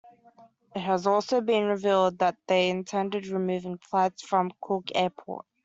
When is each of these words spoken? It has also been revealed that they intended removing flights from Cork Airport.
It 0.75 0.79
has 0.79 1.05
also 1.05 1.41
been 1.41 1.65
revealed 1.65 2.17
that 2.17 2.35
they 2.47 2.71
intended 2.71 3.27
removing 3.27 3.77
flights 3.77 4.23
from 4.23 4.49
Cork 4.59 4.87
Airport. 4.95 5.45